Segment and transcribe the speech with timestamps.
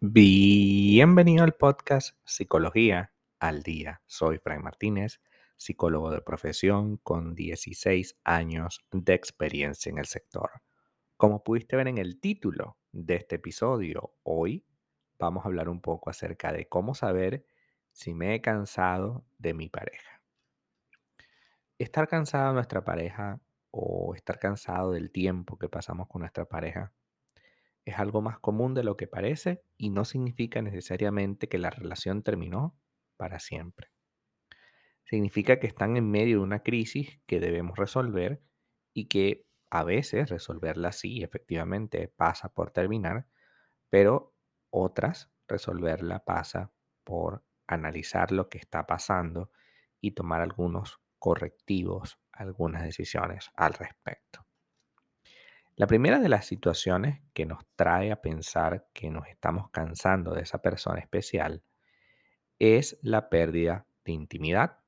[0.00, 4.02] Bienvenido al podcast Psicología al Día.
[4.06, 5.20] Soy Frank Martínez,
[5.56, 10.50] psicólogo de profesión con 16 años de experiencia en el sector.
[11.16, 14.64] Como pudiste ver en el título de este episodio, hoy
[15.18, 17.44] vamos a hablar un poco acerca de cómo saber
[17.92, 20.22] si me he cansado de mi pareja.
[21.78, 23.40] Estar cansado de nuestra pareja
[23.70, 26.92] o estar cansado del tiempo que pasamos con nuestra pareja
[27.88, 32.22] es algo más común de lo que parece y no significa necesariamente que la relación
[32.22, 32.76] terminó
[33.16, 33.90] para siempre.
[35.04, 38.42] Significa que están en medio de una crisis que debemos resolver
[38.92, 43.26] y que a veces resolverla sí, efectivamente pasa por terminar,
[43.88, 44.34] pero
[44.70, 46.72] otras resolverla pasa
[47.04, 49.50] por analizar lo que está pasando
[50.00, 54.46] y tomar algunos correctivos, algunas decisiones al respecto.
[55.76, 60.42] La primera de las situaciones que nos trae a pensar que nos estamos cansando de
[60.42, 61.62] esa persona especial
[62.58, 64.78] es la pérdida de intimidad.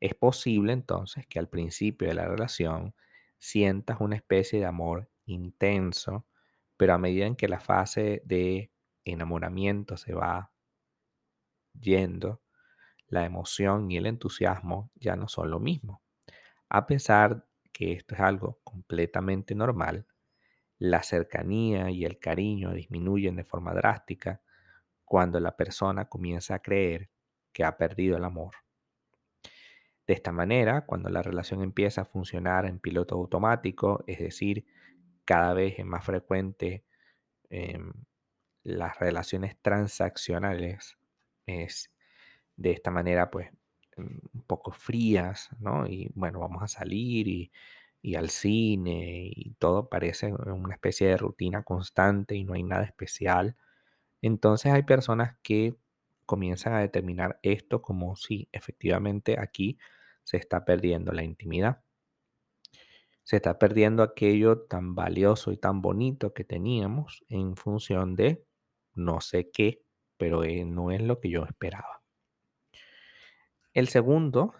[0.00, 2.94] Es posible entonces que al principio de la relación
[3.38, 6.26] sientas una especie de amor intenso,
[6.76, 8.70] pero a medida en que la fase de
[9.04, 10.52] enamoramiento se va
[11.80, 12.42] yendo,
[13.08, 16.01] la emoción y el entusiasmo ya no son lo mismo.
[16.74, 20.06] A pesar que esto es algo completamente normal,
[20.78, 24.40] la cercanía y el cariño disminuyen de forma drástica
[25.04, 27.10] cuando la persona comienza a creer
[27.52, 28.54] que ha perdido el amor.
[30.06, 34.64] De esta manera, cuando la relación empieza a funcionar en piloto automático, es decir,
[35.26, 36.86] cada vez es más frecuente
[37.50, 37.92] em,
[38.62, 40.96] las relaciones transaccionales,
[41.44, 41.92] es
[42.56, 43.50] de esta manera pues
[43.96, 45.86] un poco frías, ¿no?
[45.86, 47.52] Y bueno, vamos a salir y,
[48.02, 52.84] y al cine y todo parece una especie de rutina constante y no hay nada
[52.84, 53.56] especial.
[54.22, 55.76] Entonces hay personas que
[56.26, 59.78] comienzan a determinar esto como si efectivamente aquí
[60.24, 61.82] se está perdiendo la intimidad.
[63.24, 68.44] Se está perdiendo aquello tan valioso y tan bonito que teníamos en función de
[68.94, 69.84] no sé qué,
[70.16, 72.01] pero eh, no es lo que yo esperaba.
[73.74, 74.54] El segundo,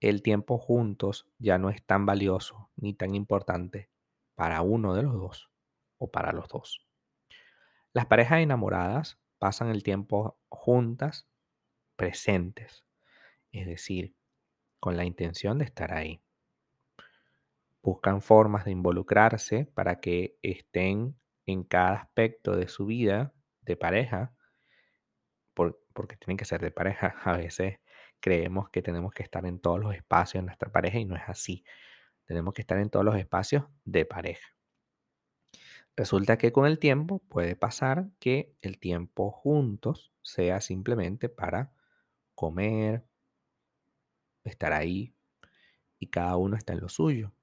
[0.00, 3.90] el tiempo juntos ya no es tan valioso ni tan importante
[4.34, 5.50] para uno de los dos
[5.98, 6.86] o para los dos.
[7.92, 11.28] Las parejas enamoradas pasan el tiempo juntas,
[11.96, 12.86] presentes,
[13.52, 14.16] es decir,
[14.80, 16.22] con la intención de estar ahí.
[17.82, 24.34] Buscan formas de involucrarse para que estén en cada aspecto de su vida de pareja,
[25.52, 27.14] porque tienen que ser de pareja.
[27.24, 27.78] A veces
[28.24, 31.24] creemos que tenemos que estar en todos los espacios de nuestra pareja y no es
[31.26, 31.62] así.
[32.24, 34.56] Tenemos que estar en todos los espacios de pareja.
[35.94, 41.74] Resulta que con el tiempo puede pasar que el tiempo juntos sea simplemente para
[42.34, 43.04] comer,
[44.42, 45.14] estar ahí
[45.98, 47.34] y cada uno está en lo suyo.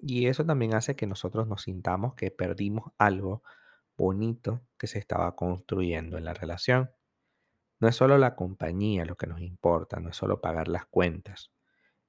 [0.00, 3.44] Y eso también hace que nosotros nos sintamos que perdimos algo
[3.96, 6.90] bonito que se estaba construyendo en la relación.
[7.80, 11.50] No es solo la compañía lo que nos importa, no es solo pagar las cuentas,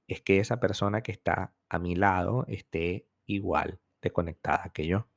[0.06, 5.08] es que esa persona que está a mi lado esté igual de conectada que yo.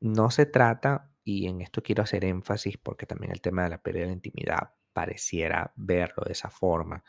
[0.00, 3.82] No se trata, y en esto quiero hacer énfasis porque también el tema de la
[3.82, 7.04] pérdida de intimidad pareciera verlo de esa forma.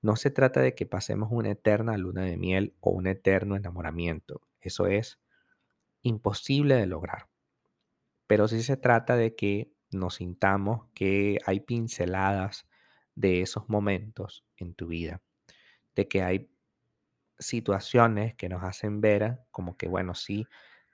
[0.00, 4.42] No se trata de que pasemos una eterna luna de miel o un eterno enamoramiento.
[4.60, 5.20] Eso es
[6.02, 7.28] imposible de lograr.
[8.26, 12.66] Pero sí se trata de que nos sintamos que hay pinceladas
[13.14, 15.22] de esos momentos en tu vida,
[15.94, 16.50] de que hay
[17.38, 20.46] situaciones que nos hacen ver como que, bueno, sí,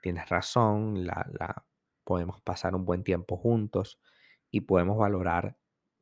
[0.02, 1.64] tienes razón, la, la,
[2.04, 4.00] podemos pasar un buen tiempo juntos
[4.50, 5.56] y podemos valorar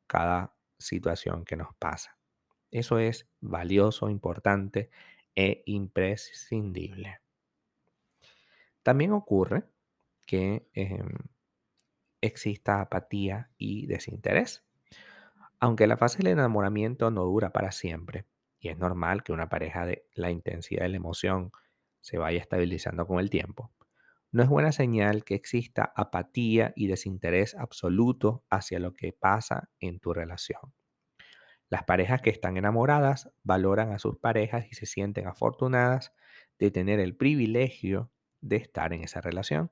[0.07, 2.17] cada situación que nos pasa.
[2.71, 4.89] Eso es valioso, importante
[5.35, 7.21] e imprescindible.
[8.83, 9.63] También ocurre
[10.25, 11.09] que em,
[12.21, 14.63] exista apatía y desinterés.
[15.59, 18.25] Aunque la fase del enamoramiento no dura para siempre,
[18.59, 21.51] y es normal que una pareja de la intensidad de la emoción
[22.01, 23.71] se vaya estabilizando con el tiempo,
[24.31, 29.99] no es buena señal que exista apatía y desinterés absoluto hacia lo que pasa en
[29.99, 30.61] tu relación.
[31.67, 36.13] Las parejas que están enamoradas valoran a sus parejas y se sienten afortunadas
[36.59, 38.11] de tener el privilegio
[38.41, 39.71] de estar en esa relación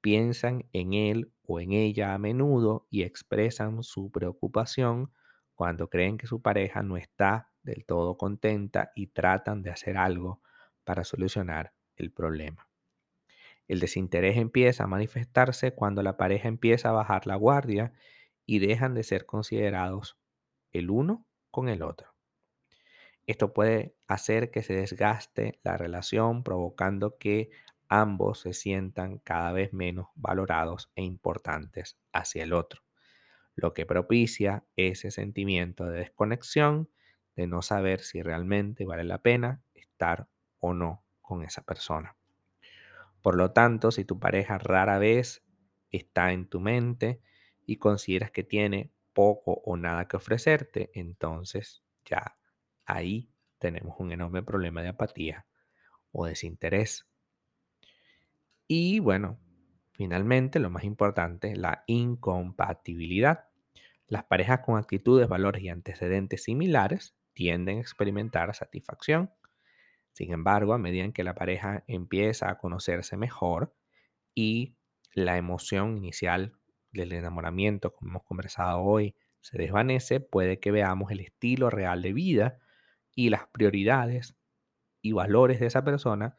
[0.00, 5.12] piensan en él o en ella a menudo y expresan su preocupación
[5.54, 10.40] cuando creen que su pareja no está del todo contenta y tratan de hacer algo
[10.84, 12.68] para solucionar el problema.
[13.68, 17.92] El desinterés empieza a manifestarse cuando la pareja empieza a bajar la guardia
[18.44, 20.16] y dejan de ser considerados
[20.72, 22.14] el uno con el otro.
[23.26, 27.50] Esto puede hacer que se desgaste la relación, provocando que
[27.88, 32.82] ambos se sientan cada vez menos valorados e importantes hacia el otro,
[33.54, 36.90] lo que propicia ese sentimiento de desconexión,
[37.36, 40.28] de no saber si realmente vale la pena estar
[40.60, 42.16] o no con esa persona.
[43.22, 45.42] Por lo tanto, si tu pareja rara vez
[45.90, 47.20] está en tu mente
[47.66, 52.38] y consideras que tiene poco o nada que ofrecerte, entonces ya
[52.84, 55.46] ahí tenemos un enorme problema de apatía
[56.12, 57.06] o desinterés.
[58.68, 59.38] Y bueno,
[59.92, 63.48] finalmente lo más importante, la incompatibilidad.
[64.08, 69.30] Las parejas con actitudes, valores y antecedentes similares tienden a experimentar satisfacción.
[70.12, 73.74] Sin embargo, a medida que la pareja empieza a conocerse mejor
[74.34, 74.76] y
[75.12, 76.56] la emoción inicial
[76.92, 82.12] del enamoramiento, como hemos conversado hoy, se desvanece, puede que veamos el estilo real de
[82.12, 82.58] vida
[83.14, 84.36] y las prioridades
[85.02, 86.36] y valores de esa persona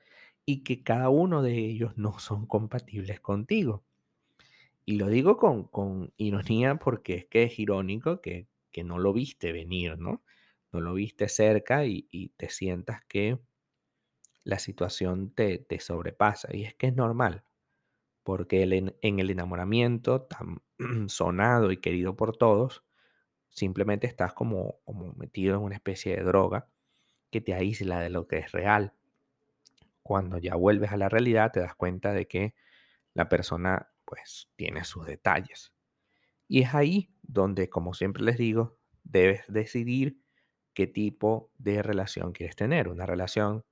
[0.49, 3.83] y que cada uno de ellos no son compatibles contigo.
[4.85, 8.47] Y lo digo con, ironía porque es que es irónico que,
[8.85, 10.23] no lo viste venir, ¿no?
[10.71, 13.39] No lo viste cerca y, te sientas que
[14.43, 16.55] la situación te, te, sobrepasa.
[16.55, 17.43] Y es que es normal,
[18.23, 20.61] porque en el enamoramiento tan
[21.09, 22.85] sonado y querido por todos,
[23.49, 26.69] simplemente estás como, como metido en una especie de droga
[27.31, 28.93] que te aísla de lo que es real.
[30.07, 32.55] Cuando ya vuelves a la realidad te das cuenta de que
[33.13, 35.73] la persona pues tiene sus detalles.
[36.47, 40.21] Y es ahí donde, como siempre les digo, debes decidir
[40.73, 42.87] qué tipo de relación quieres tener.
[42.87, 43.65] Una relación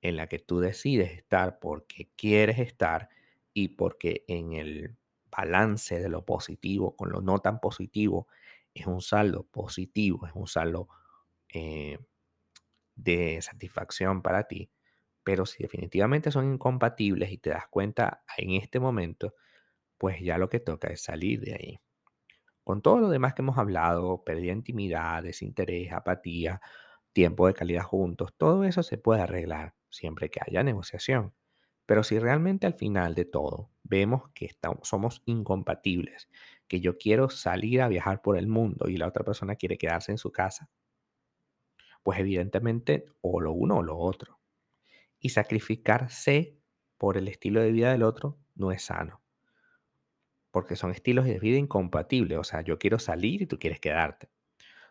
[0.00, 3.10] en la que tú decides estar porque quieres estar
[3.52, 4.96] y porque en el
[5.30, 8.28] balance de lo positivo con lo no tan positivo
[8.72, 10.88] es un saldo positivo, es un saldo
[11.52, 11.98] eh,
[12.94, 14.70] de satisfacción para ti,
[15.26, 19.34] pero si definitivamente son incompatibles y te das cuenta en este momento,
[19.98, 21.80] pues ya lo que toca es salir de ahí.
[22.64, 26.60] Con todo lo demás que hemos hablado, pérdida de intimidad, desinterés, apatía,
[27.12, 31.34] tiempo de calidad juntos, todo eso se puede arreglar siempre que haya negociación.
[31.86, 36.28] Pero si realmente al final de todo vemos que estamos, somos incompatibles,
[36.68, 40.12] que yo quiero salir a viajar por el mundo y la otra persona quiere quedarse
[40.12, 40.70] en su casa,
[42.02, 44.38] pues evidentemente o lo uno o lo otro.
[45.26, 46.56] Y sacrificarse
[46.98, 49.24] por el estilo de vida del otro no es sano.
[50.52, 52.38] Porque son estilos de vida incompatibles.
[52.38, 54.30] O sea, yo quiero salir y tú quieres quedarte.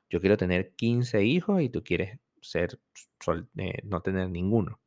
[0.09, 2.81] Yo quiero tener 15 hijos y tú quieres ser
[3.55, 4.81] eh, no tener ninguno.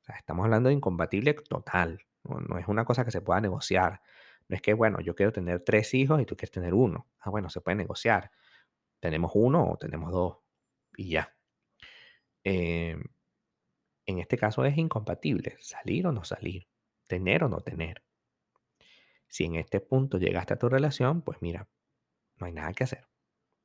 [0.00, 2.00] O sea, estamos hablando de incompatible total.
[2.24, 4.00] No, no, es una cosa que se pueda negociar.
[4.48, 7.06] No es que, bueno, yo quiero tener tres hijos y tú quieres tener uno.
[7.20, 8.30] Ah, bueno, se puede negociar.
[8.98, 10.38] Tenemos uno o tenemos dos.
[10.96, 11.36] Y ya.
[12.44, 13.02] Em,
[14.06, 16.68] en este caso es incompatible, salir o no salir,
[17.08, 18.02] tener o no tener.
[19.26, 21.68] Si en este punto llegaste a tu relación, pues mira,
[22.36, 23.08] no hay nada que hacer.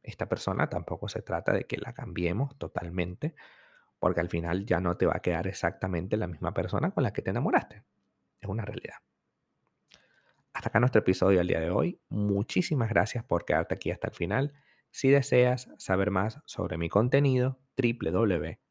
[0.02, 3.36] Esta persona tampoco se trata de que la cambiemos totalmente,
[4.00, 7.14] porque al final ya no te va a quedar exactamente la misma persona con la
[7.14, 7.84] que te enamoraste.
[8.40, 8.96] Es una realidad.
[10.54, 12.02] Hasta acá nuestro episodio del día de hoy.
[12.10, 14.54] Muchísimas gracias por quedarte aquí hasta el final.
[14.90, 18.71] Si deseas saber más sobre mi contenido, www